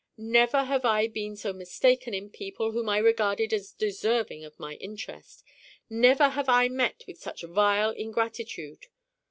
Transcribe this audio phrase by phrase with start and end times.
[0.17, 4.73] Never have I been so mistaken in people whom I regarded as deserving of my
[4.77, 5.43] interest,
[5.91, 8.87] never have I met with such vile ingratitude.